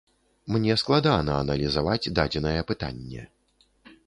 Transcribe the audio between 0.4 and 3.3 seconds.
Мне складана аналізаваць дадзенае пытанне.